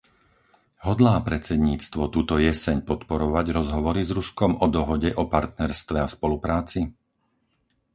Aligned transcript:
Hodlá 0.87 1.15
predsedníctvo 1.29 2.03
túto 2.15 2.33
jeseň 2.47 2.77
podporovať 2.89 3.45
rozhovory 3.57 4.01
s 4.05 4.09
Ruskom 4.17 4.51
o 4.57 4.65
dohode 4.75 5.09
o 5.13 5.23
partnerstve 5.35 5.97
a 6.01 6.09
spolupráci? 6.15 6.81